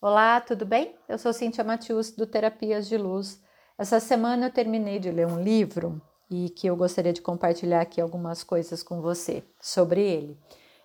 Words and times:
Olá, 0.00 0.40
tudo 0.40 0.64
bem? 0.64 0.94
Eu 1.08 1.18
sou 1.18 1.32
Cintia 1.32 1.64
Matius 1.64 2.12
do 2.12 2.24
Terapias 2.24 2.86
de 2.86 2.96
Luz. 2.96 3.42
Essa 3.76 3.98
semana 3.98 4.46
eu 4.46 4.52
terminei 4.52 5.00
de 5.00 5.10
ler 5.10 5.26
um 5.26 5.42
livro 5.42 6.00
e 6.30 6.50
que 6.50 6.68
eu 6.68 6.76
gostaria 6.76 7.12
de 7.12 7.20
compartilhar 7.20 7.80
aqui 7.80 8.00
algumas 8.00 8.44
coisas 8.44 8.80
com 8.80 9.00
você 9.00 9.42
sobre 9.60 10.00
ele. 10.00 10.38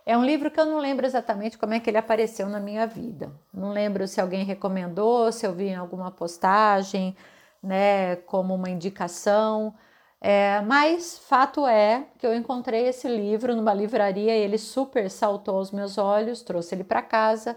É 0.04 0.18
um 0.18 0.26
livro 0.26 0.50
que 0.50 0.60
eu 0.60 0.66
não 0.66 0.80
lembro 0.80 1.06
exatamente 1.06 1.60
como 1.60 1.76
é 1.76 1.80
que 1.80 1.92
ele 1.92 2.00
apareceu 2.00 2.50
na 2.50 2.60
minha 2.60 2.88
vida. 2.88 3.32
Não 3.54 3.72
lembro 3.72 4.08
se 4.08 4.20
alguém 4.20 4.44
recomendou, 4.44 5.32
se 5.32 5.46
eu 5.46 5.54
vi 5.54 5.66
em 5.66 5.76
alguma 5.76 6.10
postagem, 6.10 7.16
né, 7.62 8.16
como 8.16 8.56
uma 8.56 8.72
indicação. 8.72 9.76
É, 10.20 10.60
mas 10.62 11.20
fato 11.20 11.68
é 11.68 12.08
que 12.18 12.26
eu 12.26 12.34
encontrei 12.34 12.88
esse 12.88 13.08
livro 13.08 13.56
numa 13.56 13.76
livraria, 13.76 14.34
ele 14.34 14.58
super 14.58 15.08
saltou 15.12 15.58
aos 15.58 15.70
meus 15.70 16.00
olhos, 16.00 16.42
trouxe 16.42 16.74
ele 16.74 16.84
para 16.84 17.04
casa 17.04 17.56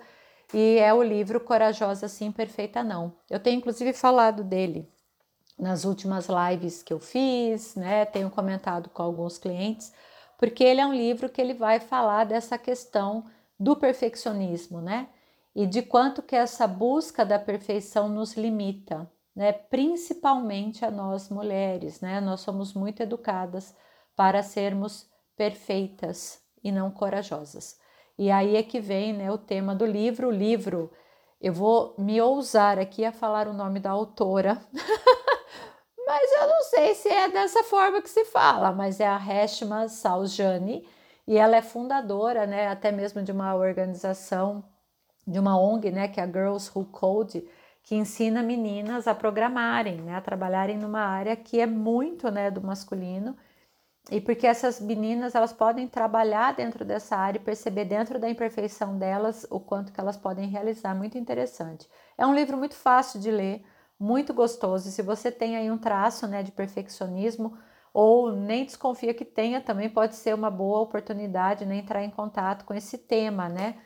e 0.55 0.79
é 0.79 0.93
o 0.95 1.03
livro 1.03 1.41
Corajosa 1.41 2.09
Sim, 2.09 2.31
Perfeita 2.31 2.83
Não. 2.83 3.15
Eu 3.29 3.41
tenho 3.41 3.59
inclusive 3.59 3.93
falado 3.93 4.45
dele 4.45 4.89
nas 5.59 5.85
últimas 5.85 6.29
lives 6.29 6.83
que 6.83 6.93
eu 6.93 7.01
fiz, 7.01 7.75
né? 7.75 8.05
Tenho 8.05 8.31
comentado 8.31 8.91
com 8.91 9.03
alguns 9.03 9.39
clientes, 9.39 9.93
porque 10.39 10.63
ele 10.63 10.81
é 10.81 10.87
um 10.87 10.95
livro 10.95 11.29
que 11.29 11.41
ele 11.41 11.55
vai 11.55 11.81
falar 11.81 12.25
dessa 12.25 12.59
questão 12.59 13.25
do 13.59 13.75
perfeccionismo, 13.75 14.81
né? 14.81 15.09
E 15.55 15.67
de 15.67 15.81
quanto 15.83 16.23
que 16.23 16.37
essa 16.37 16.67
busca 16.67 17.25
da 17.25 17.39
perfeição 17.39 18.09
nos 18.09 18.35
limita, 18.35 19.11
né? 19.35 19.53
Principalmente 19.53 20.85
a 20.85 20.91
nós 20.91 21.31
mulheres, 21.31 22.01
né? 22.01 22.21
Nós 22.21 22.41
somos 22.41 22.75
muito 22.75 23.03
educadas 23.03 23.75
para 24.15 24.43
sermos 24.43 25.09
perfeitas 25.37 26.41
e 26.63 26.71
não 26.71 26.91
corajosas. 26.91 27.79
E 28.19 28.31
aí 28.31 28.57
é 28.57 28.63
que 28.63 28.81
vem 28.81 29.13
né, 29.13 29.31
o 29.31 29.39
tema 29.39 29.75
do 29.75 29.85
livro. 29.85 30.29
O 30.29 30.33
livro, 30.33 30.91
eu 31.41 31.53
vou 31.53 31.95
me 31.99 32.21
ousar 32.21 32.79
aqui 32.79 33.05
a 33.05 33.13
falar 33.13 33.47
o 33.47 33.53
nome 33.53 33.79
da 33.79 33.91
autora, 33.91 34.61
mas 36.07 36.33
eu 36.41 36.49
não 36.49 36.63
sei 36.63 36.95
se 36.95 37.09
é 37.09 37.29
dessa 37.29 37.63
forma 37.65 38.01
que 38.01 38.09
se 38.09 38.25
fala, 38.25 38.73
mas 38.73 39.01
é 39.01 39.07
a 39.07 39.17
Reshma 39.17 39.89
Saljani, 39.89 40.87
e 41.27 41.37
ela 41.37 41.57
é 41.57 41.63
fundadora, 41.63 42.47
né, 42.47 42.69
até 42.69 42.93
mesmo 42.93 43.23
de 43.23 43.33
uma 43.33 43.55
organização, 43.55 44.65
de 45.27 45.39
uma 45.39 45.59
ONG, 45.61 45.91
né, 45.91 46.09
que 46.09 46.21
é 46.21 46.23
a 46.23 46.27
Girls 46.27 46.71
Who 46.75 46.87
Code, 46.87 47.47
que 47.83 47.97
ensina 47.97 48.43
meninas 48.43 49.07
a 49.07 49.15
programarem, 49.15 50.01
né, 50.01 50.15
a 50.15 50.21
trabalharem 50.21 50.79
numa 50.79 51.01
área 51.01 51.37
que 51.37 51.61
é 51.61 51.67
muito, 51.67 52.31
né, 52.31 52.51
do 52.51 52.63
masculino 52.63 53.37
e 54.11 54.21
porque 54.21 54.47
essas 54.47 54.81
meninas 54.81 55.35
elas 55.35 55.53
podem 55.53 55.89
trabalhar 55.89 56.55
dentro 56.55 56.85
dessa 56.85 57.17
área 57.17 57.39
e 57.39 57.43
perceber 57.43 57.85
dentro 57.85 58.19
da 58.19 58.31
imperfeição 58.31 58.97
delas 58.99 59.47
o 59.51 59.59
quanto 59.59 59.93
que 59.93 60.01
elas 60.01 60.17
podem 60.17 60.49
realizar, 60.49 60.95
muito 60.95 61.19
interessante. 61.19 61.89
É 62.17 62.25
um 62.27 62.35
livro 62.35 62.57
muito 62.57 62.75
fácil 62.77 63.19
de 63.21 63.31
ler, 63.31 63.65
muito 63.99 64.33
gostoso. 64.33 64.89
E 64.89 64.93
se 64.93 65.03
você 65.03 65.31
tem 65.33 65.57
aí 65.57 65.71
um 65.71 65.79
traço, 65.79 66.27
né, 66.27 66.43
de 66.43 66.53
perfeccionismo 66.53 67.59
ou 67.93 68.31
nem 68.31 68.65
desconfia 68.65 69.15
que 69.15 69.25
tenha, 69.25 69.61
também 69.61 69.89
pode 69.89 70.15
ser 70.15 70.35
uma 70.35 70.51
boa 70.51 70.81
oportunidade, 70.81 71.65
né, 71.65 71.77
entrar 71.77 72.05
em 72.05 72.11
contato 72.11 72.65
com 72.65 72.75
esse 72.75 72.99
tema, 72.99 73.49
né? 73.49 73.77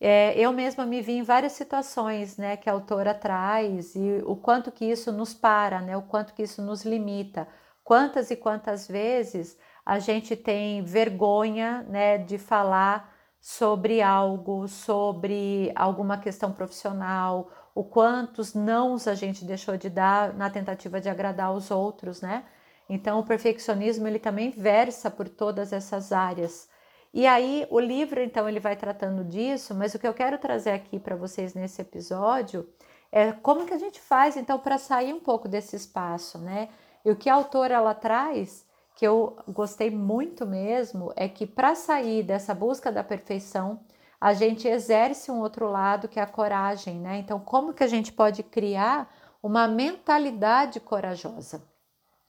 É, 0.00 0.38
eu 0.38 0.52
mesma 0.52 0.84
me 0.86 1.00
vi 1.00 1.12
em 1.12 1.22
várias 1.22 1.52
situações, 1.52 2.36
né, 2.36 2.56
que 2.56 2.68
a 2.68 2.72
autora 2.72 3.14
traz 3.14 3.94
e 3.94 4.22
o 4.26 4.36
quanto 4.36 4.70
que 4.70 4.84
isso 4.84 5.10
nos 5.12 5.32
para, 5.34 5.80
né, 5.80 5.96
o 5.96 6.02
quanto 6.02 6.34
que 6.34 6.42
isso 6.42 6.62
nos 6.62 6.84
limita. 6.84 7.48
Quantas 7.86 8.32
e 8.32 8.36
quantas 8.36 8.88
vezes 8.88 9.56
a 9.84 10.00
gente 10.00 10.34
tem 10.34 10.82
vergonha 10.82 11.86
né, 11.88 12.18
de 12.18 12.36
falar 12.36 13.14
sobre 13.40 14.02
algo, 14.02 14.66
sobre 14.66 15.70
alguma 15.72 16.18
questão 16.18 16.50
profissional, 16.50 17.48
o 17.72 17.84
quantos 17.84 18.54
nãos 18.54 19.06
a 19.06 19.14
gente 19.14 19.44
deixou 19.44 19.76
de 19.76 19.88
dar 19.88 20.34
na 20.34 20.50
tentativa 20.50 21.00
de 21.00 21.08
agradar 21.08 21.54
os 21.54 21.70
outros, 21.70 22.20
né? 22.20 22.44
Então 22.88 23.20
o 23.20 23.24
perfeccionismo 23.24 24.08
ele 24.08 24.18
também 24.18 24.50
versa 24.50 25.08
por 25.08 25.28
todas 25.28 25.72
essas 25.72 26.10
áreas. 26.10 26.68
E 27.14 27.24
aí 27.24 27.68
o 27.70 27.78
livro 27.78 28.20
então 28.20 28.48
ele 28.48 28.58
vai 28.58 28.74
tratando 28.74 29.22
disso, 29.22 29.76
mas 29.76 29.94
o 29.94 29.98
que 30.00 30.08
eu 30.08 30.14
quero 30.14 30.38
trazer 30.38 30.70
aqui 30.70 30.98
para 30.98 31.14
vocês 31.14 31.54
nesse 31.54 31.80
episódio 31.82 32.68
é 33.12 33.30
como 33.30 33.64
que 33.64 33.74
a 33.74 33.78
gente 33.78 34.00
faz 34.00 34.36
então 34.36 34.58
para 34.58 34.76
sair 34.76 35.14
um 35.14 35.20
pouco 35.20 35.46
desse 35.46 35.76
espaço, 35.76 36.36
né? 36.38 36.68
E 37.06 37.10
o 37.12 37.14
que 37.14 37.30
a 37.30 37.34
autora 37.34 37.74
ela 37.74 37.94
traz, 37.94 38.66
que 38.96 39.06
eu 39.06 39.36
gostei 39.46 39.92
muito 39.92 40.44
mesmo, 40.44 41.12
é 41.14 41.28
que 41.28 41.46
para 41.46 41.76
sair 41.76 42.24
dessa 42.24 42.52
busca 42.52 42.90
da 42.90 43.04
perfeição, 43.04 43.78
a 44.20 44.34
gente 44.34 44.66
exerce 44.66 45.30
um 45.30 45.38
outro 45.38 45.70
lado 45.70 46.08
que 46.08 46.18
é 46.18 46.22
a 46.24 46.26
coragem, 46.26 46.98
né? 46.98 47.18
Então, 47.18 47.38
como 47.38 47.72
que 47.72 47.84
a 47.84 47.86
gente 47.86 48.12
pode 48.12 48.42
criar 48.42 49.08
uma 49.40 49.68
mentalidade 49.68 50.80
corajosa? 50.80 51.62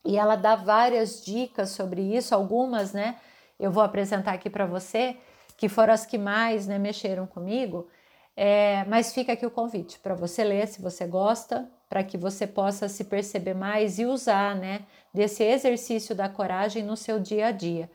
E 0.05 0.15
ela 0.15 0.35
dá 0.35 0.55
várias 0.55 1.25
dicas 1.25 1.71
sobre 1.71 2.15
isso, 2.15 2.35
algumas, 2.35 2.93
né? 2.93 3.17
Eu 3.59 3.71
vou 3.71 3.81
apresentar 3.81 4.33
aqui 4.33 4.47
para 4.47 4.67
você, 4.67 5.17
que 5.57 5.67
foram 5.67 5.91
as 5.91 6.05
que 6.05 6.19
mais 6.19 6.67
né, 6.67 6.77
mexeram 6.77 7.25
comigo. 7.25 7.87
É, 8.35 8.85
mas 8.85 9.11
fica 9.11 9.33
aqui 9.33 9.43
o 9.43 9.49
convite 9.49 9.97
para 9.97 10.13
você 10.13 10.43
ler 10.43 10.67
se 10.67 10.79
você 10.79 11.07
gosta, 11.07 11.67
para 11.89 12.03
que 12.03 12.17
você 12.17 12.45
possa 12.45 12.89
se 12.89 13.05
perceber 13.05 13.53
mais 13.53 13.97
e 13.99 14.05
usar, 14.05 14.55
né, 14.55 14.85
desse 15.13 15.43
exercício 15.43 16.13
da 16.13 16.27
coragem 16.27 16.83
no 16.83 16.97
seu 16.97 17.19
dia 17.19 17.47
a 17.47 17.51
dia. 17.51 17.89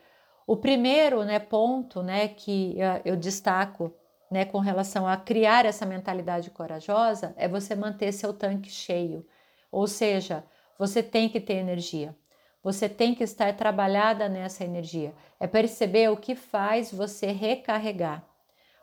O 0.47 0.56
primeiro, 0.56 1.25
né, 1.25 1.38
ponto, 1.38 2.03
né, 2.03 2.28
que 2.28 2.76
eu 3.04 3.16
destaco, 3.16 3.94
né, 4.30 4.44
com 4.44 4.58
relação 4.58 5.06
a 5.06 5.16
criar 5.16 5.66
essa 5.66 5.84
mentalidade 5.84 6.50
corajosa 6.50 7.34
é 7.36 7.47
você 7.47 7.75
manter 7.75 8.12
seu 8.12 8.32
tanque 8.32 8.70
cheio. 8.70 9.26
Ou 9.70 9.86
seja, 9.86 10.42
você 10.78 11.03
tem 11.03 11.28
que 11.28 11.41
ter 11.41 11.54
energia. 11.54 12.16
Você 12.62 12.88
tem 12.88 13.14
que 13.14 13.24
estar 13.24 13.54
trabalhada 13.56 14.28
nessa 14.28 14.64
energia. 14.64 15.14
É 15.38 15.47
perceber 15.47 16.10
o 16.10 16.16
que 16.16 16.34
faz 16.34 16.91
você 16.92 17.26
recarregar. 17.26 18.24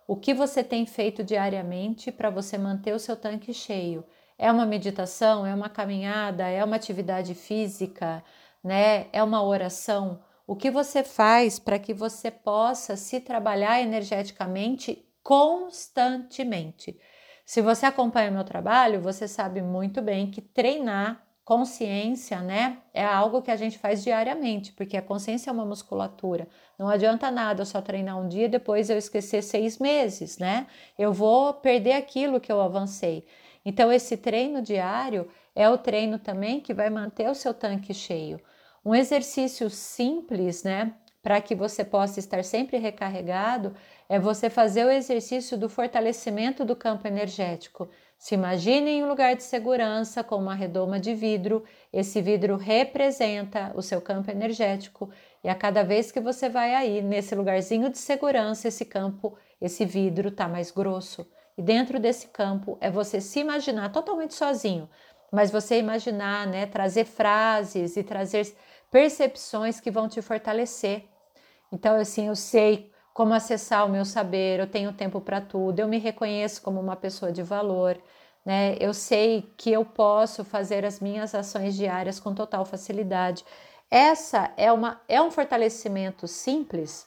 O 0.08 0.16
que 0.16 0.34
você 0.34 0.64
tem 0.64 0.86
feito 0.86 1.24
diariamente 1.24 2.12
para 2.12 2.30
você 2.30 2.58
manter 2.58 2.94
o 2.94 3.00
seu 3.00 3.16
tanque 3.16 3.54
cheio? 3.54 4.04
É 4.42 4.50
uma 4.50 4.66
meditação, 4.66 5.46
é 5.46 5.54
uma 5.54 5.68
caminhada, 5.68 6.48
é 6.48 6.64
uma 6.64 6.78
atividade 6.78 7.36
física, 7.36 8.24
né? 8.64 9.08
É 9.12 9.22
uma 9.22 9.44
oração. 9.44 10.22
O 10.48 10.56
que 10.56 10.72
você 10.72 11.04
faz 11.04 11.60
para 11.60 11.78
que 11.78 11.94
você 11.94 12.32
possa 12.32 12.96
se 12.96 13.20
trabalhar 13.20 13.82
energeticamente 13.82 15.06
constantemente? 15.22 16.98
Se 17.46 17.62
você 17.62 17.86
acompanha 17.86 18.32
meu 18.32 18.46
trabalho, 18.46 19.02
você 19.02 19.28
sabe 19.28 19.62
muito 19.62 20.02
bem 20.02 20.32
que 20.32 20.42
treinar 20.42 21.22
consciência, 21.44 22.42
né, 22.42 22.78
é 22.94 23.04
algo 23.04 23.42
que 23.42 23.50
a 23.50 23.56
gente 23.56 23.80
faz 23.80 24.04
diariamente, 24.04 24.72
porque 24.72 24.96
a 24.96 25.02
consciência 25.02 25.50
é 25.50 25.54
uma 25.54 25.66
musculatura. 25.66 26.48
Não 26.78 26.88
adianta 26.88 27.32
nada 27.32 27.64
eu 27.64 27.66
só 27.66 27.82
treinar 27.82 28.20
um 28.20 28.28
dia 28.28 28.46
e 28.46 28.48
depois 28.50 28.88
eu 28.88 29.00
esquecer 29.00 29.42
seis 29.42 29.80
meses, 29.80 30.38
né? 30.38 30.68
Eu 30.96 31.12
vou 31.12 31.52
perder 31.56 31.94
aquilo 31.94 32.40
que 32.40 32.52
eu 32.52 32.62
avancei. 32.62 33.26
Então, 33.70 33.92
esse 33.92 34.18
treino 34.18 34.64
diário 34.64 35.28
é 35.56 35.70
o 35.70 35.78
treino 35.78 36.18
também 36.18 36.60
que 36.60 36.74
vai 36.74 36.90
manter 36.90 37.30
o 37.30 37.36
seu 37.36 37.54
tanque 37.54 37.94
cheio. 37.94 38.42
Um 38.84 38.96
exercício 38.96 39.70
simples, 39.70 40.64
né, 40.64 40.96
para 41.22 41.40
que 41.40 41.54
você 41.54 41.84
possa 41.84 42.20
estar 42.20 42.44
sempre 42.44 42.80
recarregado, 42.80 43.76
é 44.10 44.18
você 44.18 44.50
fazer 44.50 44.86
o 44.88 44.90
exercício 44.90 45.56
do 45.56 45.70
fortalecimento 45.70 46.66
do 46.66 46.76
campo 46.76 47.08
energético. 47.08 47.88
Se 48.18 48.34
imagine 48.34 48.90
em 48.90 49.04
um 49.04 49.08
lugar 49.08 49.36
de 49.36 49.44
segurança 49.44 50.24
com 50.24 50.38
uma 50.38 50.56
redoma 50.56 51.00
de 51.00 51.14
vidro, 51.14 51.64
esse 51.94 52.24
vidro 52.24 52.58
representa 52.58 53.72
o 53.76 53.84
seu 53.84 54.02
campo 54.02 54.32
energético 54.32 55.12
e 55.44 55.48
a 55.48 55.54
cada 55.54 55.84
vez 55.84 56.12
que 56.12 56.20
você 56.20 56.50
vai 56.50 56.74
aí 56.74 57.04
nesse 57.04 57.36
lugarzinho 57.36 57.92
de 57.92 58.00
segurança, 58.00 58.68
esse 58.68 58.84
campo, 58.84 59.38
esse 59.62 59.86
vidro 59.86 60.30
está 60.30 60.48
mais 60.48 60.72
grosso. 60.72 61.30
E 61.60 61.62
dentro 61.62 62.00
desse 62.00 62.28
campo 62.30 62.78
é 62.80 62.90
você 62.90 63.20
se 63.20 63.42
imaginar 63.42 63.92
totalmente 63.92 64.34
sozinho, 64.34 64.90
mas 65.30 65.52
você 65.52 65.78
imaginar, 65.78 66.48
né, 66.48 66.66
trazer 66.66 67.04
frases 67.04 67.98
e 67.98 68.02
trazer 68.02 68.56
percepções 68.90 69.82
que 69.82 69.92
vão 69.92 70.08
te 70.08 70.22
fortalecer. 70.22 71.04
Então, 71.70 71.98
assim, 71.98 72.28
eu 72.28 72.36
sei 72.36 72.90
como 73.14 73.34
acessar 73.34 73.86
o 73.86 73.90
meu 73.90 74.06
saber, 74.06 74.62
eu 74.62 74.68
tenho 74.68 74.94
tempo 74.94 75.20
para 75.20 75.42
tudo, 75.42 75.82
eu 75.82 75.88
me 75.90 75.98
reconheço 75.98 76.62
como 76.62 76.80
uma 76.80 76.96
pessoa 76.96 77.30
de 77.30 77.44
valor, 77.44 78.02
né? 78.46 78.78
Eu 78.80 78.94
sei 78.94 79.54
que 79.58 79.70
eu 79.70 79.84
posso 79.84 80.46
fazer 80.46 80.86
as 80.86 81.02
minhas 81.02 81.36
ações 81.36 81.76
diárias 81.76 82.22
com 82.22 82.34
total 82.34 82.64
facilidade. 82.64 83.44
Essa 83.92 84.54
é 84.56 84.72
uma 84.72 85.02
é 85.10 85.22
um 85.22 85.30
fortalecimento 85.30 86.26
simples, 86.26 87.06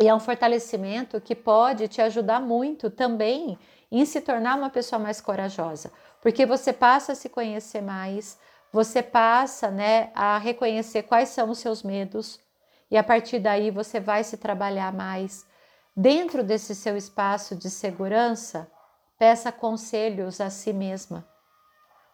e 0.00 0.08
é 0.08 0.14
um 0.14 0.20
fortalecimento 0.20 1.20
que 1.20 1.34
pode 1.34 1.88
te 1.88 2.00
ajudar 2.02 2.40
muito 2.40 2.90
também 2.90 3.58
em 3.90 4.04
se 4.04 4.20
tornar 4.20 4.56
uma 4.56 4.70
pessoa 4.70 4.98
mais 4.98 5.20
corajosa, 5.20 5.92
porque 6.20 6.44
você 6.44 6.72
passa 6.72 7.12
a 7.12 7.14
se 7.14 7.28
conhecer 7.28 7.80
mais, 7.80 8.38
você 8.72 9.02
passa, 9.02 9.70
né, 9.70 10.10
a 10.14 10.36
reconhecer 10.36 11.04
quais 11.04 11.28
são 11.28 11.50
os 11.50 11.58
seus 11.58 11.82
medos 11.82 12.40
e 12.90 12.96
a 12.96 13.04
partir 13.04 13.38
daí 13.38 13.70
você 13.70 14.00
vai 14.00 14.24
se 14.24 14.36
trabalhar 14.36 14.92
mais 14.92 15.46
dentro 15.96 16.42
desse 16.42 16.74
seu 16.74 16.96
espaço 16.96 17.54
de 17.54 17.70
segurança. 17.70 18.70
Peça 19.18 19.52
conselhos 19.52 20.40
a 20.40 20.50
si 20.50 20.72
mesma. 20.72 21.26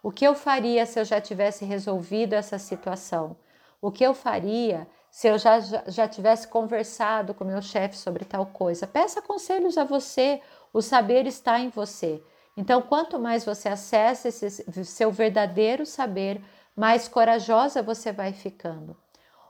O 0.02 0.10
que 0.10 0.26
eu 0.26 0.34
faria 0.34 0.84
se 0.86 0.98
eu 0.98 1.04
já 1.04 1.20
tivesse 1.20 1.64
resolvido 1.64 2.34
essa 2.34 2.58
situação? 2.58 3.36
O 3.80 3.90
que 3.90 4.04
eu 4.04 4.14
faria 4.14 4.86
se 5.10 5.26
eu 5.28 5.38
já, 5.38 5.60
já, 5.60 5.82
já 5.86 6.08
tivesse 6.08 6.46
conversado 6.46 7.34
com 7.34 7.44
meu 7.44 7.60
chefe 7.60 7.96
sobre 7.96 8.24
tal 8.24 8.46
coisa? 8.46 8.86
Peça 8.86 9.20
conselhos 9.20 9.76
a 9.76 9.84
você, 9.84 10.40
o 10.72 10.80
saber 10.80 11.26
está 11.26 11.58
em 11.58 11.68
você. 11.68 12.22
Então, 12.56 12.80
quanto 12.82 13.18
mais 13.18 13.44
você 13.44 13.68
acessa 13.68 14.28
esse 14.28 14.84
seu 14.84 15.10
verdadeiro 15.10 15.84
saber, 15.84 16.40
mais 16.76 17.08
corajosa 17.08 17.82
você 17.82 18.12
vai 18.12 18.32
ficando. 18.32 18.96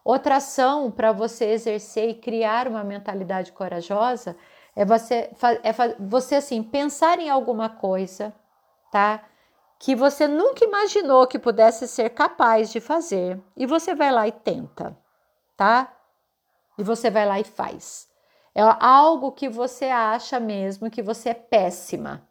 Outra 0.04 0.36
ação 0.36 0.90
para 0.90 1.12
você 1.12 1.46
exercer 1.46 2.08
e 2.08 2.14
criar 2.14 2.66
uma 2.66 2.82
mentalidade 2.82 3.52
corajosa 3.52 4.36
é 4.74 4.84
você, 4.84 5.30
é 5.62 5.72
você 5.98 6.36
assim 6.36 6.62
pensar 6.62 7.18
em 7.18 7.28
alguma 7.28 7.68
coisa, 7.68 8.32
tá? 8.90 9.22
Que 9.78 9.94
você 9.94 10.26
nunca 10.26 10.64
imaginou 10.64 11.26
que 11.26 11.38
pudesse 11.38 11.86
ser 11.86 12.10
capaz 12.10 12.70
de 12.70 12.80
fazer 12.80 13.40
e 13.56 13.66
você 13.66 13.94
vai 13.94 14.10
lá 14.10 14.26
e 14.26 14.32
tenta, 14.32 14.96
tá? 15.60 15.94
E 16.78 16.82
você 16.82 17.10
vai 17.10 17.26
lá 17.26 17.38
e 17.38 17.44
faz. 17.44 18.08
É 18.54 18.62
algo 18.62 19.30
que 19.30 19.46
você 19.46 19.84
acha 19.84 20.40
mesmo 20.40 20.90
que 20.90 21.02
você 21.02 21.28
é 21.28 21.34
péssima. 21.34 22.26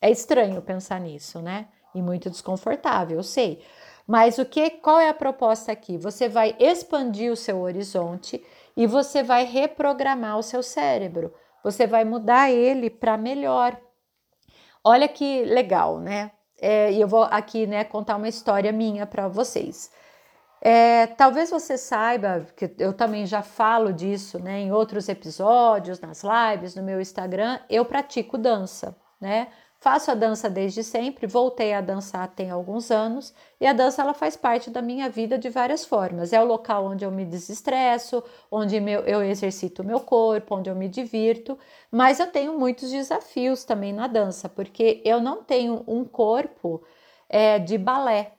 É 0.00 0.08
estranho 0.08 0.62
pensar 0.62 1.00
nisso, 1.00 1.42
né? 1.42 1.66
E 1.92 2.00
muito 2.00 2.30
desconfortável, 2.30 3.16
eu 3.16 3.24
sei. 3.24 3.64
Mas 4.06 4.38
o 4.38 4.44
que, 4.44 4.70
qual 4.70 5.00
é 5.00 5.08
a 5.08 5.14
proposta 5.14 5.72
aqui? 5.72 5.98
Você 5.98 6.28
vai 6.28 6.54
expandir 6.60 7.32
o 7.32 7.36
seu 7.36 7.60
horizonte 7.60 8.40
e 8.76 8.86
você 8.86 9.24
vai 9.24 9.44
reprogramar 9.44 10.38
o 10.38 10.44
seu 10.44 10.62
cérebro. 10.62 11.34
Você 11.64 11.88
vai 11.88 12.04
mudar 12.04 12.52
ele 12.52 12.88
para 12.88 13.16
melhor. 13.16 13.76
Olha 14.84 15.08
que 15.08 15.44
legal, 15.44 15.98
né? 15.98 16.30
É, 16.60 16.92
e 16.92 17.00
eu 17.00 17.08
vou 17.08 17.24
aqui, 17.24 17.66
né, 17.66 17.82
contar 17.82 18.14
uma 18.14 18.28
história 18.28 18.70
minha 18.70 19.06
para 19.06 19.26
vocês. 19.26 19.90
É, 20.64 21.08
talvez 21.08 21.50
você 21.50 21.76
saiba 21.76 22.46
que 22.56 22.72
eu 22.78 22.92
também 22.92 23.26
já 23.26 23.42
falo 23.42 23.92
disso, 23.92 24.38
né, 24.38 24.60
em 24.60 24.70
outros 24.70 25.08
episódios, 25.08 25.98
nas 26.00 26.22
lives, 26.22 26.76
no 26.76 26.84
meu 26.84 27.00
Instagram. 27.00 27.58
Eu 27.68 27.84
pratico 27.84 28.38
dança, 28.38 28.96
né? 29.20 29.48
Faço 29.80 30.12
a 30.12 30.14
dança 30.14 30.48
desde 30.48 30.84
sempre, 30.84 31.26
voltei 31.26 31.72
a 31.74 31.80
dançar 31.80 32.28
tem 32.28 32.48
alguns 32.52 32.92
anos 32.92 33.34
e 33.60 33.66
a 33.66 33.72
dança 33.72 34.00
ela 34.00 34.14
faz 34.14 34.36
parte 34.36 34.70
da 34.70 34.80
minha 34.80 35.10
vida 35.10 35.36
de 35.36 35.50
várias 35.50 35.84
formas. 35.84 36.32
É 36.32 36.40
o 36.40 36.44
local 36.44 36.86
onde 36.86 37.04
eu 37.04 37.10
me 37.10 37.24
desestresso, 37.24 38.22
onde 38.48 38.78
meu, 38.78 39.00
eu 39.00 39.20
exercito 39.24 39.82
o 39.82 39.84
meu 39.84 39.98
corpo, 39.98 40.54
onde 40.54 40.70
eu 40.70 40.76
me 40.76 40.88
divirto, 40.88 41.58
mas 41.90 42.20
eu 42.20 42.28
tenho 42.28 42.56
muitos 42.56 42.92
desafios 42.92 43.64
também 43.64 43.92
na 43.92 44.06
dança, 44.06 44.48
porque 44.48 45.02
eu 45.04 45.20
não 45.20 45.42
tenho 45.42 45.82
um 45.88 46.04
corpo 46.04 46.84
é, 47.28 47.58
de 47.58 47.76
balé, 47.76 48.34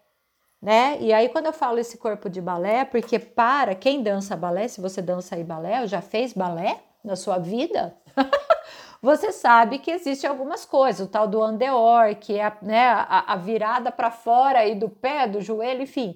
né? 0.63 0.98
E 1.01 1.12
aí, 1.12 1.27
quando 1.27 1.48
eu 1.48 1.54
falo 1.54 1.77
esse 1.77 1.98
corpo 1.98 2.30
de 2.30 2.39
balé, 2.39 2.86
porque 2.86 3.19
para 3.19 3.75
quem 3.75 4.01
dança 4.01 4.33
balé, 4.33 4.69
se 4.69 4.80
você 4.80 5.01
dança 5.01 5.36
aí 5.36 5.44
balé, 5.44 5.86
já 5.88 6.01
fez 6.01 6.31
balé 6.31 6.80
na 7.04 7.18
sua 7.18 7.38
vida? 7.38 7.94
você 9.01 9.33
sabe 9.33 9.80
que 9.80 9.92
existe 9.92 10.25
algumas 10.25 10.63
coisas, 10.63 11.06
o 11.06 11.10
tal 11.10 11.27
do 11.27 11.44
andeor, 11.44 12.15
que 12.15 12.39
é 12.39 12.50
né, 12.62 12.88
a, 12.88 13.33
a 13.33 13.36
virada 13.36 13.92
para 13.92 14.10
fora 14.10 14.60
aí 14.60 14.74
do 14.74 14.88
pé, 14.88 15.27
do 15.27 15.42
joelho, 15.42 15.81
enfim. 15.81 16.15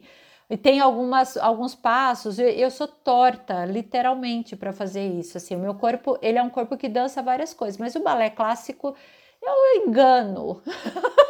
E 0.50 0.56
tem 0.56 0.80
algumas, 0.80 1.36
alguns 1.36 1.76
passos, 1.76 2.40
eu 2.40 2.72
sou 2.72 2.88
torta, 2.88 3.66
literalmente, 3.66 4.56
para 4.56 4.72
fazer 4.72 5.06
isso. 5.06 5.36
Assim, 5.36 5.58
o 5.58 5.60
meu 5.60 5.76
corpo, 5.76 6.18
ele 6.22 6.38
é 6.38 6.42
um 6.42 6.50
corpo 6.50 6.78
que 6.78 6.88
dança 6.88 7.22
várias 7.22 7.54
coisas, 7.54 7.78
mas 7.78 7.96
o 7.96 8.00
balé 8.00 8.30
clássico, 8.30 8.96
eu 9.42 9.84
engano. 9.84 10.62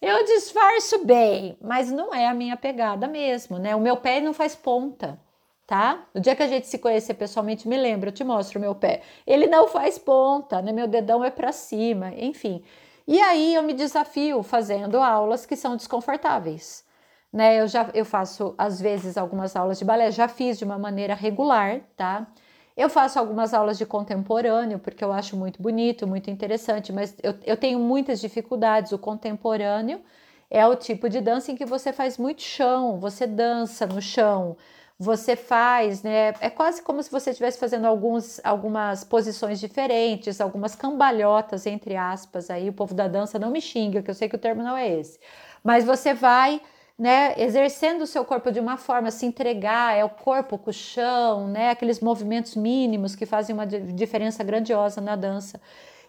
eu 0.00 0.24
disfarço 0.24 1.04
bem, 1.04 1.56
mas 1.60 1.90
não 1.90 2.14
é 2.14 2.26
a 2.26 2.34
minha 2.34 2.56
pegada 2.56 3.06
mesmo, 3.08 3.58
né? 3.58 3.74
O 3.74 3.80
meu 3.80 3.96
pé 3.96 4.20
não 4.20 4.32
faz 4.34 4.54
ponta 4.54 5.18
tá? 5.66 6.06
No 6.14 6.20
dia 6.20 6.36
que 6.36 6.42
a 6.42 6.46
gente 6.46 6.66
se 6.66 6.78
conhecer 6.78 7.14
pessoalmente, 7.14 7.66
me 7.68 7.76
lembra, 7.76 8.08
eu 8.10 8.12
te 8.14 8.22
mostro 8.22 8.58
o 8.58 8.62
meu 8.62 8.74
pé. 8.74 9.02
Ele 9.26 9.46
não 9.46 9.66
faz 9.68 9.98
ponta, 9.98 10.62
né? 10.62 10.72
Meu 10.72 10.86
dedão 10.86 11.24
é 11.24 11.30
para 11.30 11.52
cima, 11.52 12.12
enfim. 12.16 12.62
E 13.06 13.20
aí 13.20 13.54
eu 13.54 13.62
me 13.62 13.72
desafio 13.74 14.42
fazendo 14.42 14.98
aulas 14.98 15.44
que 15.46 15.56
são 15.56 15.76
desconfortáveis. 15.76 16.84
Né, 17.32 17.60
eu 17.60 17.66
já 17.68 17.90
eu 17.92 18.04
faço 18.04 18.54
às 18.56 18.80
vezes 18.80 19.16
algumas 19.18 19.56
aulas 19.56 19.78
de 19.78 19.84
balé, 19.84 20.10
já 20.10 20.26
fiz 20.28 20.58
de 20.58 20.64
uma 20.64 20.78
maneira 20.78 21.14
regular, 21.14 21.80
tá? 21.96 22.26
Eu 22.76 22.90
faço 22.90 23.18
algumas 23.18 23.54
aulas 23.54 23.78
de 23.78 23.86
contemporâneo, 23.86 24.78
porque 24.78 25.02
eu 25.02 25.10
acho 25.12 25.34
muito 25.36 25.62
bonito, 25.62 26.06
muito 26.06 26.30
interessante, 26.30 26.92
mas 26.92 27.16
eu, 27.22 27.34
eu 27.44 27.56
tenho 27.56 27.78
muitas 27.78 28.20
dificuldades. 28.20 28.92
O 28.92 28.98
contemporâneo 28.98 30.00
é 30.50 30.66
o 30.66 30.76
tipo 30.76 31.08
de 31.08 31.20
dança 31.20 31.50
em 31.50 31.56
que 31.56 31.64
você 31.64 31.92
faz 31.92 32.18
muito 32.18 32.42
chão, 32.42 33.00
você 33.00 33.26
dança 33.26 33.86
no 33.86 34.00
chão, 34.02 34.56
você 34.98 35.36
faz, 35.36 36.02
né? 36.02 36.34
É 36.40 36.50
quase 36.50 36.82
como 36.82 37.02
se 37.02 37.10
você 37.10 37.30
estivesse 37.30 37.58
fazendo 37.58 37.86
alguns, 37.86 38.40
algumas 38.44 39.04
posições 39.04 39.58
diferentes, 39.58 40.40
algumas 40.40 40.74
cambalhotas, 40.74 41.66
entre 41.66 41.96
aspas. 41.96 42.50
Aí 42.50 42.68
o 42.68 42.72
povo 42.74 42.94
da 42.94 43.08
dança 43.08 43.38
não 43.38 43.50
me 43.50 43.60
xinga, 43.60 44.02
que 44.02 44.10
eu 44.10 44.14
sei 44.14 44.28
que 44.28 44.36
o 44.36 44.38
termo 44.38 44.62
não 44.62 44.76
é 44.76 44.88
esse. 44.98 45.18
Mas 45.64 45.84
você 45.84 46.12
vai, 46.14 46.60
né, 46.98 47.34
exercendo 47.36 48.02
o 48.02 48.06
seu 48.06 48.24
corpo 48.24 48.50
de 48.50 48.60
uma 48.60 48.76
forma, 48.76 49.10
se 49.10 49.26
entregar, 49.26 49.96
é 49.96 50.04
o 50.04 50.08
corpo 50.08 50.56
com 50.58 50.70
o 50.70 50.72
chão, 50.72 51.48
né? 51.48 51.70
Aqueles 51.70 52.00
movimentos 52.00 52.56
mínimos 52.56 53.14
que 53.14 53.26
fazem 53.26 53.54
uma 53.54 53.66
diferença 53.66 54.42
grandiosa 54.42 55.00
na 55.00 55.16
dança. 55.16 55.60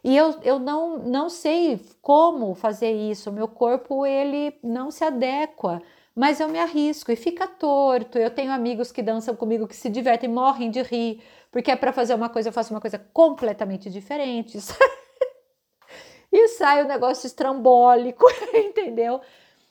E 0.04 0.16
eu, 0.16 0.36
eu 0.44 0.60
não, 0.60 1.00
não 1.00 1.30
sei 1.30 1.82
como 2.02 2.56
fazer 2.56 2.92
isso. 2.92 3.30
O 3.30 3.34
meu 3.34 3.48
corpo, 3.48 4.06
ele 4.06 4.58
não 4.64 4.90
se 4.92 5.04
adequa 5.04 5.82
mas 6.18 6.40
eu 6.40 6.50
me 6.50 6.58
arrisco 6.58 7.12
e 7.12 7.16
fica 7.16 7.46
torto. 7.46 8.18
Eu 8.18 8.32
tenho 8.32 8.52
amigos 8.52 8.92
que 8.92 9.04
dançam 9.04 9.36
comigo 9.36 9.68
que 9.68 9.76
se 9.76 9.88
divertem, 9.88 10.28
morrem 10.28 10.72
de 10.72 10.82
rir, 10.82 11.22
porque 11.52 11.70
é 11.70 11.76
para 11.76 11.94
fazer 11.94 12.16
uma 12.16 12.28
coisa, 12.28 12.50
eu 12.50 12.54
faço 12.54 12.74
uma 12.74 12.82
coisa 12.82 12.98
completamente 12.98 13.88
diferente. 13.88 14.58
e 16.34 16.48
sai 16.48 16.84
o 16.84 16.88
negócio 16.88 17.28
estrambólico, 17.28 18.26
entendeu? 18.52 19.22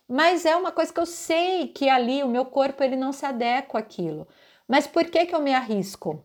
Mas 0.08 0.44
é 0.44 0.54
uma 0.56 0.72
coisa 0.72 0.92
que 0.92 1.00
eu 1.00 1.06
sei 1.06 1.68
que 1.68 1.88
ali 1.88 2.22
o 2.22 2.28
meu 2.28 2.44
corpo 2.44 2.82
ele 2.82 2.96
não 2.96 3.12
se 3.12 3.26
adequa 3.26 3.78
àquilo. 3.80 4.26
Mas 4.68 4.86
por 4.86 5.04
que 5.04 5.26
que 5.26 5.34
eu 5.34 5.40
me 5.40 5.54
arrisco? 5.54 6.24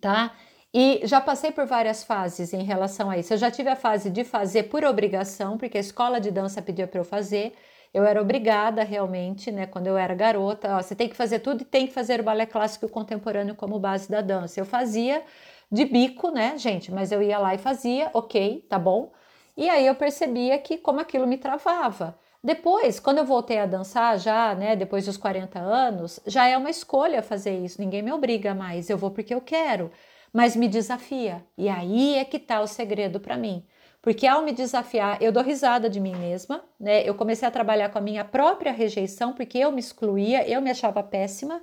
Tá? 0.00 0.34
E 0.72 1.00
já 1.04 1.20
passei 1.20 1.52
por 1.52 1.66
várias 1.66 2.02
fases 2.04 2.52
em 2.52 2.64
relação 2.64 3.10
a 3.10 3.16
isso. 3.18 3.32
Eu 3.32 3.38
já 3.38 3.50
tive 3.50 3.70
a 3.70 3.76
fase 3.76 4.10
de 4.10 4.24
fazer 4.24 4.64
por 4.64 4.84
obrigação, 4.84 5.56
porque 5.56 5.78
a 5.78 5.80
escola 5.80 6.20
de 6.20 6.30
dança 6.30 6.60
pedia 6.60 6.86
para 6.86 7.00
eu 7.00 7.04
fazer 7.04 7.54
eu 7.94 8.04
era 8.04 8.20
obrigada 8.20 8.82
realmente, 8.82 9.52
né, 9.52 9.66
quando 9.66 9.86
eu 9.86 9.96
era 9.96 10.14
garota, 10.16 10.76
ó, 10.76 10.82
você 10.82 10.96
tem 10.96 11.08
que 11.08 11.14
fazer 11.14 11.38
tudo 11.38 11.62
e 11.62 11.64
tem 11.64 11.86
que 11.86 11.92
fazer 11.92 12.18
o 12.20 12.24
balé 12.24 12.44
clássico 12.44 12.88
contemporâneo 12.88 13.54
como 13.54 13.78
base 13.78 14.10
da 14.10 14.20
dança. 14.20 14.58
Eu 14.60 14.66
fazia 14.66 15.22
de 15.70 15.84
bico, 15.84 16.30
né, 16.32 16.58
gente, 16.58 16.90
mas 16.90 17.12
eu 17.12 17.22
ia 17.22 17.38
lá 17.38 17.54
e 17.54 17.58
fazia, 17.58 18.10
ok, 18.12 18.66
tá 18.68 18.80
bom. 18.80 19.12
E 19.56 19.68
aí 19.70 19.86
eu 19.86 19.94
percebia 19.94 20.58
que 20.58 20.76
como 20.76 20.98
aquilo 20.98 21.24
me 21.26 21.38
travava. 21.38 22.18
Depois, 22.44 23.00
quando 23.00 23.18
eu 23.18 23.24
voltei 23.24 23.58
a 23.58 23.64
dançar 23.64 24.18
já, 24.18 24.54
né, 24.54 24.76
depois 24.76 25.06
dos 25.06 25.16
40 25.16 25.58
anos, 25.58 26.20
já 26.26 26.46
é 26.46 26.58
uma 26.58 26.68
escolha 26.68 27.22
fazer 27.22 27.58
isso, 27.58 27.80
ninguém 27.80 28.02
me 28.02 28.12
obriga 28.12 28.54
mais, 28.54 28.90
eu 28.90 28.98
vou 28.98 29.10
porque 29.10 29.34
eu 29.34 29.40
quero, 29.40 29.90
mas 30.30 30.54
me 30.54 30.68
desafia. 30.68 31.42
E 31.56 31.70
aí 31.70 32.16
é 32.16 32.24
que 32.24 32.38
tá 32.38 32.60
o 32.60 32.66
segredo 32.66 33.18
para 33.18 33.38
mim. 33.38 33.64
Porque 34.02 34.26
ao 34.26 34.42
me 34.42 34.52
desafiar, 34.52 35.22
eu 35.22 35.32
dou 35.32 35.42
risada 35.42 35.88
de 35.88 35.98
mim 35.98 36.14
mesma, 36.14 36.62
né? 36.78 37.02
Eu 37.08 37.14
comecei 37.14 37.48
a 37.48 37.50
trabalhar 37.50 37.88
com 37.88 37.96
a 37.96 38.02
minha 38.02 38.22
própria 38.22 38.72
rejeição, 38.72 39.32
porque 39.32 39.56
eu 39.56 39.72
me 39.72 39.80
excluía, 39.80 40.46
eu 40.46 40.60
me 40.60 40.70
achava 40.70 41.02
péssima. 41.02 41.62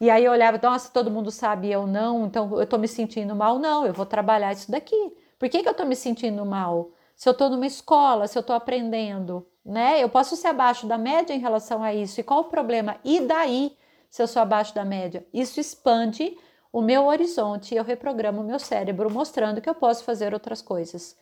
E 0.00 0.08
aí 0.08 0.24
eu 0.24 0.30
olhava, 0.32 0.60
nossa, 0.62 0.92
todo 0.92 1.10
mundo 1.10 1.32
sabe, 1.32 1.70
eu 1.72 1.86
não, 1.88 2.26
então 2.26 2.60
eu 2.60 2.66
tô 2.66 2.78
me 2.78 2.86
sentindo 2.86 3.34
mal. 3.34 3.58
Não, 3.58 3.84
eu 3.84 3.92
vou 3.92 4.06
trabalhar 4.06 4.52
isso 4.52 4.70
daqui. 4.70 4.96
Por 5.38 5.48
que, 5.48 5.62
que 5.62 5.68
eu 5.68 5.74
tô 5.74 5.84
me 5.84 5.96
sentindo 5.96 6.46
mal? 6.46 6.92
Se 7.16 7.28
eu 7.28 7.34
tô 7.34 7.48
numa 7.48 7.66
escola, 7.66 8.28
se 8.28 8.38
eu 8.38 8.42
tô 8.42 8.52
aprendendo, 8.52 9.44
né? 9.64 10.02
Eu 10.02 10.08
posso 10.08 10.36
ser 10.36 10.48
abaixo 10.48 10.86
da 10.86 10.98
média 10.98 11.34
em 11.34 11.38
relação 11.38 11.82
a 11.82 11.94
isso. 11.94 12.20
E 12.20 12.24
qual 12.24 12.40
o 12.40 12.44
problema? 12.44 12.96
E 13.04 13.20
daí, 13.20 13.76
se 14.08 14.22
eu 14.22 14.26
sou 14.26 14.42
abaixo 14.42 14.74
da 14.74 14.84
média? 14.84 15.26
Isso 15.32 15.60
expande 15.60 16.36
o 16.72 16.80
meu 16.80 17.06
horizonte 17.06 17.74
e 17.74 17.76
eu 17.76 17.84
reprogramo 17.84 18.40
o 18.40 18.44
meu 18.44 18.58
cérebro, 18.58 19.10
mostrando 19.10 19.60
que 19.60 19.68
eu 19.68 19.74
posso 19.74 20.04
fazer 20.04 20.32
outras 20.32 20.62
coisas 20.62 21.16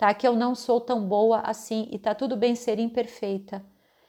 tá? 0.00 0.14
Que 0.14 0.26
eu 0.26 0.34
não 0.34 0.54
sou 0.54 0.80
tão 0.80 1.06
boa 1.06 1.40
assim 1.40 1.86
e 1.92 1.98
tá 1.98 2.14
tudo 2.14 2.34
bem 2.34 2.54
ser 2.54 2.78
imperfeita. 2.78 3.62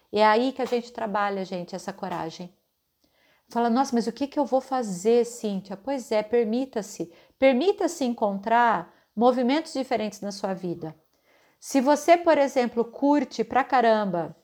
E 0.10 0.20
é 0.20 0.26
aí 0.26 0.54
que 0.54 0.62
a 0.62 0.66
gente 0.66 0.90
trabalha, 0.94 1.44
gente, 1.44 1.76
essa 1.76 1.92
coragem. 1.92 2.50
Fala, 3.50 3.70
nossa, 3.70 3.94
mas 3.94 4.08
o 4.08 4.12
que, 4.14 4.26
que 4.26 4.40
eu 4.40 4.46
vou 4.46 4.62
fazer, 4.62 5.26
Cíntia? 5.26 5.76
Pois 5.76 6.10
é, 6.10 6.24
permita-se. 6.24 7.12
Permita-se 7.38 8.06
encontrar 8.06 8.94
movimentos 9.14 9.74
diferentes 9.74 10.22
na 10.22 10.32
sua 10.32 10.54
vida. 10.54 10.96
Se 11.64 11.80
você, 11.80 12.18
por 12.18 12.40
exemplo, 12.40 12.84
curte 12.84 13.44
pra 13.44 13.64
caramba 13.64 14.36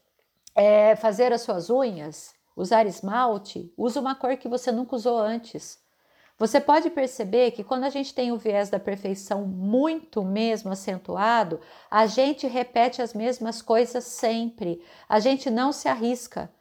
é, 0.54 0.96
fazer 0.96 1.34
as 1.34 1.42
suas 1.42 1.68
unhas, 1.68 2.36
usar 2.56 2.86
esmalte, 2.86 3.74
use 3.76 3.98
uma 3.98 4.14
cor 4.14 4.38
que 4.38 4.48
você 4.48 4.72
nunca 4.72 4.96
usou 4.96 5.18
antes. 5.18 5.80
Você 6.38 6.62
pode 6.62 6.92
perceber 6.92 7.50
que 7.52 7.64
quando 7.64 7.86
a 7.86 7.90
gente 7.90 8.14
tem 8.14 8.32
o 8.32 8.38
viés 8.38 8.70
da 8.70 8.80
perfeição 8.80 9.48
muito 9.48 10.24
mesmo 10.24 10.72
acentuado, 10.72 11.60
a 11.90 12.06
gente 12.06 12.46
repete 12.46 13.02
as 13.02 13.16
mesmas 13.16 13.64
coisas 13.64 14.04
sempre. 14.04 14.80
A 15.10 15.20
gente 15.20 15.50
não 15.50 15.72
se 15.72 15.90
arrisca. 15.90 16.52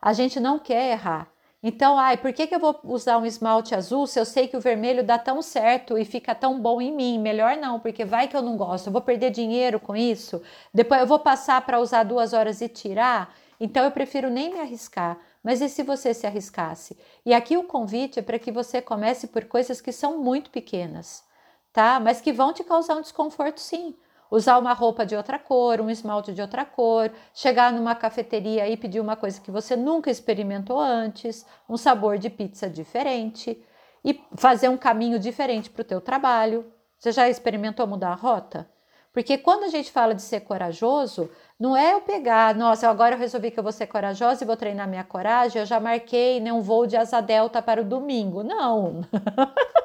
A 0.00 0.12
gente 0.12 0.38
não 0.38 0.60
quer 0.60 0.92
errar. 0.92 1.28
Então, 1.66 1.98
ai, 1.98 2.18
por 2.18 2.30
que, 2.34 2.46
que 2.46 2.54
eu 2.54 2.60
vou 2.60 2.78
usar 2.84 3.16
um 3.16 3.24
esmalte 3.24 3.74
azul 3.74 4.06
se 4.06 4.20
eu 4.20 4.26
sei 4.26 4.46
que 4.46 4.54
o 4.56 4.60
vermelho 4.60 5.02
dá 5.02 5.18
tão 5.18 5.40
certo 5.40 5.96
e 5.96 6.04
fica 6.04 6.34
tão 6.34 6.60
bom 6.60 6.78
em 6.78 6.92
mim? 6.92 7.18
Melhor 7.18 7.56
não, 7.56 7.80
porque 7.80 8.04
vai 8.04 8.28
que 8.28 8.36
eu 8.36 8.42
não 8.42 8.54
gosto, 8.54 8.88
eu 8.88 8.92
vou 8.92 9.00
perder 9.00 9.30
dinheiro 9.30 9.80
com 9.80 9.96
isso, 9.96 10.42
depois 10.74 11.00
eu 11.00 11.06
vou 11.06 11.18
passar 11.18 11.64
para 11.64 11.80
usar 11.80 12.02
duas 12.04 12.34
horas 12.34 12.60
e 12.60 12.68
tirar. 12.68 13.34
Então, 13.58 13.82
eu 13.82 13.90
prefiro 13.90 14.28
nem 14.28 14.52
me 14.52 14.60
arriscar. 14.60 15.18
Mas 15.42 15.62
e 15.62 15.68
se 15.70 15.82
você 15.82 16.12
se 16.12 16.26
arriscasse? 16.26 16.98
E 17.24 17.32
aqui 17.32 17.56
o 17.56 17.64
convite 17.64 18.18
é 18.18 18.22
para 18.22 18.38
que 18.38 18.52
você 18.52 18.82
comece 18.82 19.28
por 19.28 19.46
coisas 19.46 19.80
que 19.80 19.90
são 19.92 20.18
muito 20.18 20.50
pequenas, 20.50 21.24
tá? 21.72 21.98
Mas 21.98 22.20
que 22.20 22.30
vão 22.32 22.52
te 22.52 22.62
causar 22.62 22.96
um 22.96 23.00
desconforto, 23.00 23.58
sim 23.60 23.96
usar 24.30 24.58
uma 24.58 24.72
roupa 24.72 25.04
de 25.06 25.14
outra 25.16 25.38
cor, 25.38 25.80
um 25.80 25.90
esmalte 25.90 26.32
de 26.32 26.40
outra 26.40 26.64
cor, 26.64 27.10
chegar 27.32 27.72
numa 27.72 27.94
cafeteria 27.94 28.68
e 28.68 28.76
pedir 28.76 29.00
uma 29.00 29.16
coisa 29.16 29.40
que 29.40 29.50
você 29.50 29.76
nunca 29.76 30.10
experimentou 30.10 30.78
antes, 30.78 31.46
um 31.68 31.76
sabor 31.76 32.18
de 32.18 32.30
pizza 32.30 32.68
diferente 32.68 33.62
e 34.04 34.20
fazer 34.36 34.68
um 34.68 34.76
caminho 34.76 35.18
diferente 35.18 35.70
para 35.70 35.82
o 35.82 35.84
teu 35.84 36.00
trabalho. 36.00 36.66
Você 36.98 37.12
já 37.12 37.28
experimentou 37.28 37.86
mudar 37.86 38.10
a 38.10 38.14
rota? 38.14 38.68
Porque 39.12 39.38
quando 39.38 39.62
a 39.62 39.68
gente 39.68 39.92
fala 39.92 40.12
de 40.12 40.22
ser 40.22 40.40
corajoso, 40.40 41.30
não 41.58 41.76
é 41.76 41.92
eu 41.92 42.00
pegar, 42.00 42.52
nossa, 42.54 42.88
agora 42.90 43.14
eu 43.14 43.18
resolvi 43.18 43.52
que 43.52 43.58
eu 43.58 43.62
vou 43.62 43.70
ser 43.70 43.86
corajosa 43.86 44.42
e 44.42 44.46
vou 44.46 44.56
treinar 44.56 44.88
minha 44.88 45.04
coragem, 45.04 45.60
eu 45.60 45.66
já 45.66 45.78
marquei 45.78 46.40
né, 46.40 46.52
um 46.52 46.60
voo 46.60 46.84
de 46.84 46.96
asa 46.96 47.20
delta 47.20 47.62
para 47.62 47.80
o 47.80 47.84
domingo. 47.84 48.42
Não. 48.42 49.02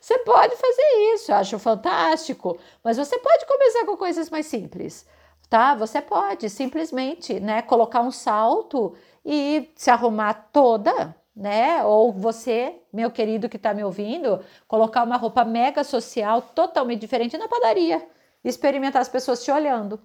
Você 0.00 0.18
pode 0.18 0.56
fazer 0.56 1.14
isso, 1.14 1.32
eu 1.32 1.36
acho 1.36 1.58
fantástico, 1.58 2.58
mas 2.82 2.96
você 2.96 3.18
pode 3.18 3.46
começar 3.46 3.84
com 3.84 3.96
coisas 3.96 4.30
mais 4.30 4.46
simples, 4.46 5.06
tá? 5.48 5.74
Você 5.74 6.00
pode 6.00 6.48
simplesmente, 6.50 7.40
né, 7.40 7.62
colocar 7.62 8.00
um 8.00 8.10
salto 8.10 8.94
e 9.24 9.70
se 9.74 9.90
arrumar 9.90 10.34
toda, 10.52 11.14
né? 11.34 11.84
Ou 11.84 12.12
você, 12.12 12.80
meu 12.92 13.10
querido 13.10 13.48
que 13.48 13.56
está 13.56 13.72
me 13.74 13.84
ouvindo, 13.84 14.44
colocar 14.68 15.02
uma 15.04 15.16
roupa 15.16 15.44
mega 15.44 15.84
social 15.84 16.42
totalmente 16.42 17.00
diferente 17.00 17.38
na 17.38 17.48
padaria, 17.48 18.06
experimentar 18.44 19.00
as 19.02 19.08
pessoas 19.08 19.42
te 19.42 19.50
olhando, 19.50 20.00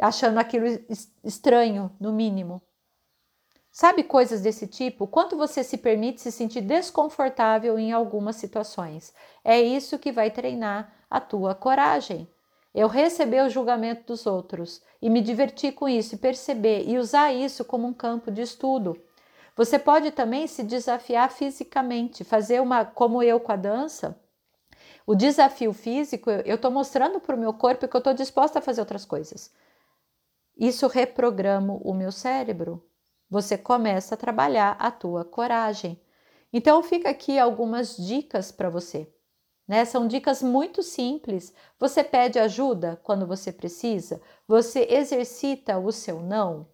achando 0.00 0.38
aquilo 0.38 0.66
estranho, 1.24 1.90
no 2.00 2.12
mínimo. 2.12 2.62
Sabe 3.74 4.02
coisas 4.02 4.42
desse 4.42 4.66
tipo? 4.66 5.06
Quanto 5.06 5.34
você 5.34 5.64
se 5.64 5.78
permite 5.78 6.20
se 6.20 6.30
sentir 6.30 6.60
desconfortável 6.60 7.78
em 7.78 7.90
algumas 7.90 8.36
situações. 8.36 9.14
É 9.42 9.58
isso 9.58 9.98
que 9.98 10.12
vai 10.12 10.30
treinar 10.30 10.92
a 11.08 11.18
tua 11.18 11.54
coragem. 11.54 12.28
Eu 12.74 12.86
receber 12.86 13.42
o 13.42 13.48
julgamento 13.48 14.08
dos 14.08 14.26
outros 14.26 14.82
e 15.00 15.08
me 15.08 15.22
divertir 15.22 15.72
com 15.72 15.88
isso 15.88 16.14
e 16.14 16.18
perceber 16.18 16.86
e 16.86 16.98
usar 16.98 17.32
isso 17.32 17.64
como 17.64 17.88
um 17.88 17.94
campo 17.94 18.30
de 18.30 18.42
estudo. 18.42 19.02
Você 19.56 19.78
pode 19.78 20.10
também 20.10 20.46
se 20.46 20.62
desafiar 20.62 21.30
fisicamente, 21.30 22.24
fazer 22.24 22.60
uma, 22.60 22.84
como 22.84 23.22
eu 23.22 23.40
com 23.40 23.52
a 23.52 23.56
dança. 23.56 24.20
O 25.06 25.14
desafio 25.14 25.72
físico, 25.72 26.30
eu 26.30 26.56
estou 26.56 26.70
mostrando 26.70 27.18
para 27.20 27.34
o 27.34 27.38
meu 27.38 27.54
corpo 27.54 27.88
que 27.88 27.96
eu 27.96 27.98
estou 27.98 28.12
disposta 28.12 28.58
a 28.58 28.62
fazer 28.62 28.82
outras 28.82 29.06
coisas. 29.06 29.50
Isso 30.58 30.86
reprograma 30.88 31.78
o 31.82 31.94
meu 31.94 32.12
cérebro 32.12 32.86
você 33.32 33.56
começa 33.56 34.14
a 34.14 34.18
trabalhar 34.18 34.76
a 34.78 34.90
tua 34.90 35.24
coragem. 35.24 35.98
Então 36.52 36.82
fica 36.82 37.08
aqui 37.08 37.38
algumas 37.38 37.96
dicas 37.96 38.52
para 38.52 38.68
você. 38.68 39.10
Né? 39.66 39.86
São 39.86 40.06
dicas 40.06 40.42
muito 40.42 40.82
simples. 40.82 41.54
Você 41.78 42.04
pede 42.04 42.38
ajuda 42.38 43.00
quando 43.02 43.26
você 43.26 43.50
precisa? 43.50 44.20
Você 44.46 44.86
exercita 44.90 45.78
o 45.78 45.90
seu 45.90 46.20
não? 46.20 46.68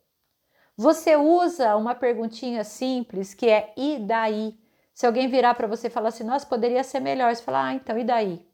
Você 0.76 1.14
usa 1.14 1.76
uma 1.76 1.94
perguntinha 1.94 2.64
simples 2.64 3.34
que 3.34 3.48
é 3.48 3.72
e 3.76 4.00
daí? 4.00 4.58
Se 4.92 5.06
alguém 5.06 5.28
virar 5.28 5.54
para 5.54 5.68
você 5.68 5.86
e 5.86 5.90
falar 5.90 6.08
assim, 6.08 6.24
nossa, 6.24 6.44
poderia 6.44 6.82
ser 6.82 6.98
melhor, 6.98 7.32
você 7.32 7.40
fala, 7.40 7.68
ah, 7.68 7.74
então 7.74 7.96
e 7.96 8.02
daí? 8.02 8.44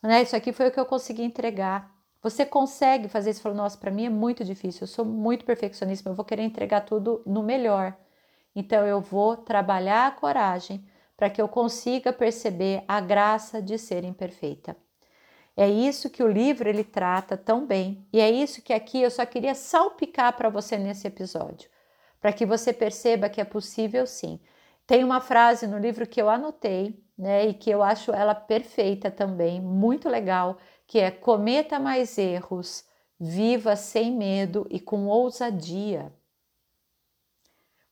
Né? 0.00 0.22
Isso 0.22 0.36
aqui 0.36 0.52
foi 0.52 0.68
o 0.68 0.70
que 0.70 0.78
eu 0.78 0.86
consegui 0.86 1.24
entregar. 1.24 1.92
Você 2.22 2.44
consegue 2.44 3.08
fazer 3.08 3.30
isso? 3.30 3.42
Falou, 3.42 3.56
nossa, 3.56 3.78
para 3.78 3.90
mim 3.90 4.06
é 4.06 4.10
muito 4.10 4.44
difícil, 4.44 4.82
eu 4.82 4.88
sou 4.88 5.04
muito 5.04 5.44
perfeccionista, 5.44 6.08
eu 6.08 6.14
vou 6.14 6.24
querer 6.24 6.42
entregar 6.42 6.80
tudo 6.82 7.22
no 7.24 7.42
melhor. 7.42 7.96
Então 8.54 8.84
eu 8.86 9.00
vou 9.00 9.36
trabalhar 9.36 10.06
a 10.08 10.10
coragem 10.10 10.84
para 11.16 11.30
que 11.30 11.40
eu 11.40 11.48
consiga 11.48 12.12
perceber 12.12 12.82
a 12.88 13.00
graça 13.00 13.62
de 13.62 13.78
ser 13.78 14.04
imperfeita. 14.04 14.76
É 15.56 15.68
isso 15.68 16.08
que 16.08 16.22
o 16.22 16.30
livro 16.30 16.68
ele 16.68 16.84
trata 16.84 17.36
tão 17.36 17.66
bem, 17.66 18.06
e 18.12 18.20
é 18.20 18.30
isso 18.30 18.62
que 18.62 18.72
aqui 18.72 19.02
eu 19.02 19.10
só 19.10 19.26
queria 19.26 19.56
salpicar 19.56 20.36
para 20.36 20.48
você 20.48 20.76
nesse 20.76 21.08
episódio, 21.08 21.68
para 22.20 22.32
que 22.32 22.46
você 22.46 22.72
perceba 22.72 23.28
que 23.28 23.40
é 23.40 23.44
possível 23.44 24.06
sim. 24.06 24.40
Tem 24.86 25.02
uma 25.02 25.20
frase 25.20 25.66
no 25.66 25.76
livro 25.76 26.06
que 26.06 26.22
eu 26.22 26.30
anotei, 26.30 27.02
né, 27.18 27.46
e 27.48 27.54
que 27.54 27.68
eu 27.70 27.82
acho 27.82 28.12
ela 28.12 28.36
perfeita 28.36 29.10
também, 29.10 29.60
muito 29.60 30.08
legal, 30.08 30.58
que 30.88 30.98
é 30.98 31.10
cometa 31.10 31.78
mais 31.78 32.16
erros, 32.16 32.82
viva 33.20 33.76
sem 33.76 34.10
medo 34.10 34.66
e 34.70 34.80
com 34.80 35.06
ousadia. 35.06 36.10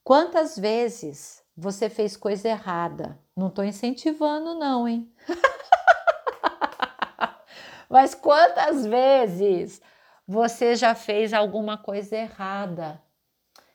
Quantas 0.03 0.59
vezes 0.59 1.45
você 1.55 1.91
fez 1.91 2.17
coisa 2.17 2.49
errada? 2.49 3.19
Não 3.37 3.49
estou 3.49 3.65
incentivando, 3.65 4.55
não, 4.55 4.89
hein? 4.89 5.13
Mas 7.91 8.15
quantas 8.15 8.87
vezes 8.87 9.83
você 10.27 10.75
já 10.75 10.95
fez 10.95 11.35
alguma 11.35 11.77
coisa 11.77 12.17
errada? 12.17 13.01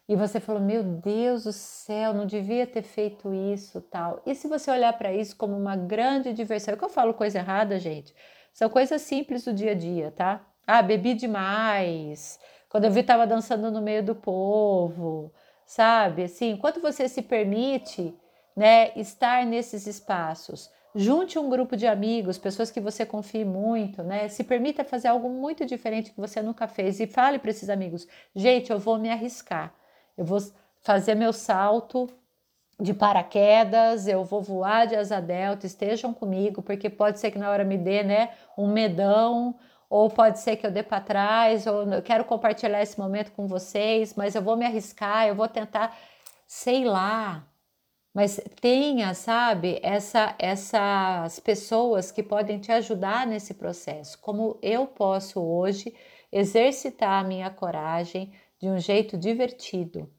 E 0.10 0.16
você 0.16 0.40
falou: 0.40 0.62
Meu 0.62 0.84
Deus 0.84 1.44
do 1.44 1.54
céu, 1.54 2.12
não 2.12 2.26
devia 2.26 2.66
ter 2.66 2.82
feito 2.82 3.32
isso, 3.34 3.82
tal. 3.82 4.22
E 4.26 4.34
se 4.34 4.48
você 4.48 4.72
olhar 4.72 4.98
para 4.98 5.14
isso 5.14 5.36
como 5.36 5.56
uma 5.56 5.76
grande 5.76 6.34
diversão? 6.34 6.74
É 6.74 6.78
que 6.78 6.84
eu 6.84 6.90
falo 6.90 7.14
coisa 7.14 7.38
errada, 7.38 7.78
gente. 7.78 8.16
São 8.54 8.70
coisas 8.70 9.02
simples 9.02 9.46
do 9.46 9.54
dia 9.54 9.72
a 9.72 9.76
dia, 9.76 10.12
tá? 10.12 10.46
Ah, 10.66 10.82
bebi 10.82 11.14
demais. 11.14 12.40
Quando 12.70 12.86
eu 12.86 12.92
vi, 12.92 13.02
estava 13.02 13.28
dançando 13.28 13.70
no 13.72 13.82
meio 13.82 14.04
do 14.04 14.16
povo, 14.16 15.32
sabe? 15.66 16.24
Assim, 16.24 16.52
enquanto 16.52 16.80
você 16.82 17.08
se 17.10 17.22
permite, 17.22 18.14
né, 18.56 18.92
estar 18.96 19.46
nesses 19.46 19.88
espaços, 19.88 20.70
junte 20.96 21.40
um 21.40 21.50
grupo 21.50 21.76
de 21.76 21.88
amigos, 21.88 22.38
pessoas 22.38 22.70
que 22.72 22.80
você 22.80 23.06
confie 23.06 23.46
muito, 23.46 24.04
né? 24.04 24.28
Se 24.28 24.44
permita 24.44 24.84
fazer 24.84 25.08
algo 25.08 25.30
muito 25.30 25.66
diferente 25.66 26.12
que 26.12 26.20
você 26.20 26.42
nunca 26.42 26.68
fez 26.68 27.00
e 27.00 27.08
fale 27.08 27.40
para 27.40 27.52
esses 27.52 27.70
amigos: 27.70 28.08
gente, 28.36 28.72
eu 28.72 28.80
vou 28.80 28.98
me 28.98 29.10
arriscar, 29.10 29.74
eu 30.18 30.26
vou 30.26 30.40
fazer 30.82 31.16
meu 31.16 31.34
salto 31.34 32.10
de 32.82 32.94
paraquedas, 32.96 34.08
eu 34.08 34.24
vou 34.26 34.42
voar 34.42 34.88
de 34.88 34.96
asa 34.96 35.22
delta, 35.22 35.68
estejam 35.68 36.14
comigo, 36.14 36.64
porque 36.64 36.90
pode 36.90 37.20
ser 37.20 37.30
que 37.32 37.38
na 37.38 37.50
hora 37.50 37.64
me 37.64 37.78
dê, 37.78 38.02
né, 38.02 38.32
um 38.58 38.68
medão, 38.68 39.56
ou 39.90 40.10
pode 40.10 40.40
ser 40.40 40.56
que 40.56 40.66
eu 40.66 40.72
dê 40.72 40.82
para 40.82 41.00
trás, 41.00 41.68
ou 41.68 41.84
eu 41.94 42.02
quero 42.02 42.26
compartilhar 42.26 42.82
esse 42.82 43.00
momento 43.00 43.32
com 43.34 43.48
vocês, 43.48 44.16
mas 44.16 44.34
eu 44.34 44.42
vou 44.42 44.58
me 44.58 44.66
arriscar, 44.66 45.28
eu 45.28 45.36
vou 45.36 45.48
tentar, 45.48 45.96
sei 46.48 46.84
lá. 46.86 47.48
Mas 48.14 48.42
tenha, 48.60 49.14
sabe, 49.14 49.80
essa, 49.84 50.36
essas 50.40 51.40
pessoas 51.40 52.12
que 52.12 52.24
podem 52.24 52.60
te 52.60 52.72
ajudar 52.72 53.28
nesse 53.28 53.54
processo, 53.54 54.20
como 54.20 54.58
eu 54.62 54.88
posso 54.88 55.40
hoje 55.42 55.96
exercitar 56.32 57.24
a 57.24 57.28
minha 57.28 57.50
coragem 57.50 58.34
de 58.60 58.68
um 58.70 58.80
jeito 58.80 59.18
divertido 59.18 60.10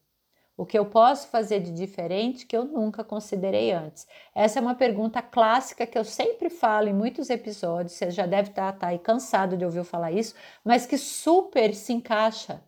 o 0.56 0.66
que 0.66 0.78
eu 0.78 0.84
posso 0.86 1.28
fazer 1.28 1.60
de 1.60 1.72
diferente 1.72 2.46
que 2.46 2.56
eu 2.56 2.64
nunca 2.64 3.02
considerei 3.02 3.72
antes? 3.72 4.06
Essa 4.34 4.58
é 4.58 4.62
uma 4.62 4.74
pergunta 4.74 5.22
clássica 5.22 5.86
que 5.86 5.98
eu 5.98 6.04
sempre 6.04 6.50
falo 6.50 6.88
em 6.88 6.94
muitos 6.94 7.30
episódios. 7.30 7.92
Você 7.92 8.10
já 8.10 8.26
deve 8.26 8.50
estar 8.50 8.72
tá, 8.72 8.78
tá 8.78 8.86
aí 8.88 8.98
cansado 8.98 9.56
de 9.56 9.64
ouvir 9.64 9.84
falar 9.84 10.12
isso, 10.12 10.34
mas 10.64 10.86
que 10.86 10.98
super 10.98 11.74
se 11.74 11.92
encaixa. 11.92 12.62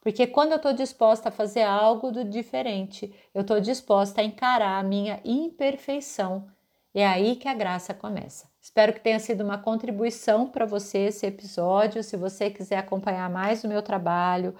Porque 0.00 0.26
quando 0.26 0.52
eu 0.52 0.56
estou 0.56 0.72
disposta 0.72 1.30
a 1.30 1.32
fazer 1.32 1.62
algo 1.62 2.12
do 2.12 2.24
diferente, 2.24 3.12
eu 3.34 3.40
estou 3.40 3.58
disposta 3.58 4.20
a 4.20 4.24
encarar 4.24 4.78
a 4.78 4.82
minha 4.82 5.18
imperfeição. 5.24 6.46
É 6.94 7.04
aí 7.04 7.34
que 7.36 7.48
a 7.48 7.54
graça 7.54 7.92
começa. 7.92 8.46
Espero 8.60 8.92
que 8.92 9.00
tenha 9.00 9.18
sido 9.18 9.42
uma 9.42 9.58
contribuição 9.58 10.46
para 10.46 10.64
você 10.64 10.98
esse 11.06 11.26
episódio. 11.26 12.04
Se 12.04 12.16
você 12.16 12.50
quiser 12.50 12.76
acompanhar 12.76 13.28
mais 13.28 13.64
o 13.64 13.68
meu 13.68 13.82
trabalho, 13.82 14.54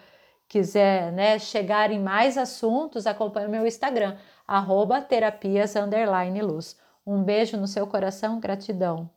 quiser 0.54 1.11
né, 1.11 1.37
chegar 1.37 1.90
em 1.90 1.99
mais 1.99 2.38
assuntos, 2.38 3.08
acompanhe 3.08 3.49
o 3.49 3.50
meu 3.50 3.66
Instagram, 3.66 4.16
arroba 4.46 5.00
terapias 5.00 5.75
luz. 6.42 6.78
Um 7.04 7.25
beijo 7.25 7.56
no 7.56 7.66
seu 7.66 7.88
coração, 7.88 8.38
gratidão. 8.38 9.11